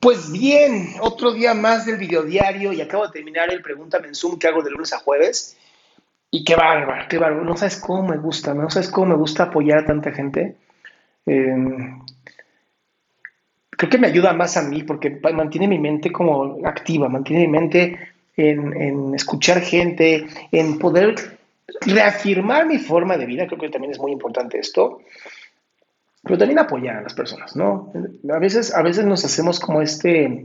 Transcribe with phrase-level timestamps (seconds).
[0.00, 4.38] Pues bien, otro día más del videodiario y acabo de terminar el Pregúntame en Zoom
[4.38, 5.56] que hago de lunes a jueves.
[6.30, 7.44] Y qué bárbaro, qué bárbaro.
[7.44, 10.56] No sabes cómo me gusta, no sabes cómo me gusta apoyar a tanta gente.
[11.26, 12.00] Em,
[13.70, 17.52] creo que me ayuda más a mí porque mantiene mi mente como activa, mantiene mi
[17.52, 17.98] mente
[18.36, 21.38] en, en escuchar gente, en poder
[21.80, 23.46] reafirmar mi forma de vida.
[23.46, 25.00] Creo que también es muy importante esto
[26.28, 27.90] pero también apoyar a las personas, ¿no?
[28.30, 30.44] A veces, a veces nos hacemos como este,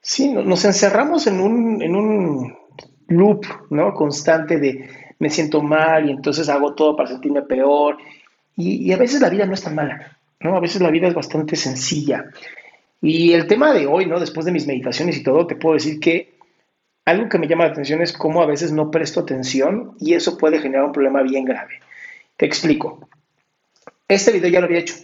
[0.00, 2.58] sí, nos encerramos en un, en un
[3.06, 3.94] loop, ¿no?
[3.94, 4.90] Constante de
[5.20, 7.98] me siento mal y entonces hago todo para sentirme peor.
[8.56, 10.56] Y, a veces la vida no es tan mala, ¿no?
[10.56, 12.24] A veces la vida es bastante sencilla.
[13.00, 14.18] Y el tema de hoy, ¿no?
[14.18, 16.34] Después de mis meditaciones y todo, te puedo decir que
[17.04, 20.36] algo que me llama la atención es cómo a veces no presto atención y eso
[20.36, 21.74] puede generar un problema bien grave.
[22.36, 23.08] Te explico.
[24.08, 24.94] Este video ya lo había hecho,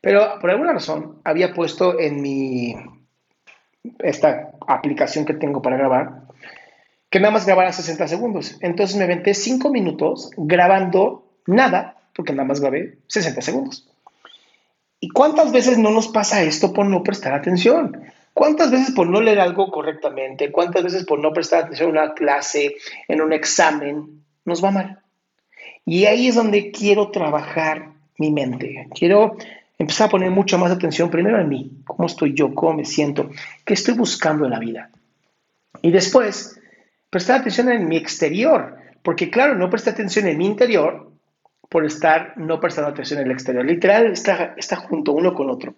[0.00, 2.76] pero por alguna razón había puesto en mi
[3.98, 6.26] esta aplicación que tengo para grabar
[7.10, 8.56] que nada más grabara 60 segundos.
[8.60, 13.88] Entonces me aventé 5 minutos grabando nada, porque nada más grabé 60 segundos.
[15.00, 18.02] ¿Y cuántas veces no nos pasa esto por no prestar atención?
[18.32, 20.52] ¿Cuántas veces por no leer algo correctamente?
[20.52, 22.76] ¿Cuántas veces por no prestar atención en una clase,
[23.08, 25.00] en un examen, nos va mal?
[25.84, 28.88] Y ahí es donde quiero trabajar mi mente.
[28.94, 29.36] Quiero
[29.78, 33.30] empezar a poner mucha más atención primero en mí, cómo estoy yo, cómo me siento,
[33.64, 34.90] qué estoy buscando en la vida.
[35.82, 36.58] Y después,
[37.10, 41.10] prestar atención en mi exterior, porque claro, no presté atención en mi interior
[41.68, 43.64] por estar no prestando atención en el exterior.
[43.64, 45.74] Literal, está, está junto uno con otro.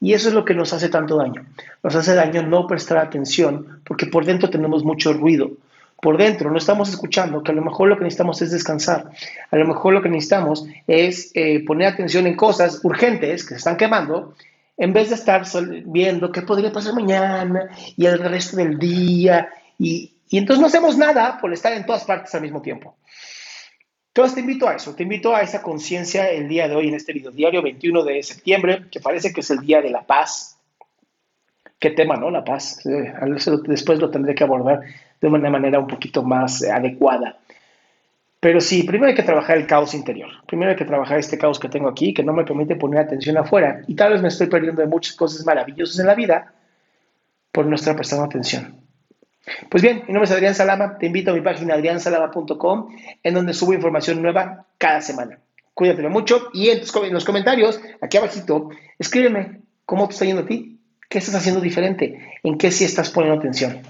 [0.00, 1.46] Y eso es lo que nos hace tanto daño.
[1.82, 5.52] Nos hace daño no prestar atención porque por dentro tenemos mucho ruido
[6.00, 9.10] por dentro, no estamos escuchando, que a lo mejor lo que necesitamos es descansar,
[9.50, 13.56] a lo mejor lo que necesitamos es eh, poner atención en cosas urgentes que se
[13.56, 14.34] están quemando,
[14.76, 15.44] en vez de estar
[15.86, 21.38] viendo qué podría pasar mañana y el resto del día, y, entonces no hacemos nada
[21.40, 22.96] por estar en todas partes al mismo tiempo.
[24.08, 26.94] Entonces te invito a eso, te invito a esa conciencia el día de hoy en
[26.94, 30.58] este video diario 21 de septiembre, que parece que es el día de la paz.
[31.78, 32.30] Qué tema, ¿no?
[32.30, 32.80] La paz.
[33.66, 34.80] Después lo tendré que abordar
[35.20, 37.38] de una manera un poquito más eh, adecuada.
[38.40, 40.28] Pero sí, primero hay que trabajar el caos interior.
[40.46, 43.36] Primero hay que trabajar este caos que tengo aquí, que no me permite poner atención
[43.38, 43.82] afuera.
[43.86, 46.52] Y tal vez me estoy perdiendo de muchas cosas maravillosas en la vida
[47.50, 48.86] por no estar prestando atención.
[49.70, 50.98] Pues bien, mi nombre es Adrián Salama.
[50.98, 52.88] Te invito a mi página adriansalama.com,
[53.22, 55.38] en donde subo información nueva cada semana.
[55.72, 56.80] Cuídate mucho y en,
[57.12, 62.38] los comentarios, aquí abajito, escríbeme cómo te está yendo a ti, qué estás haciendo diferente,
[62.42, 63.82] en qué sí estás poniendo atención.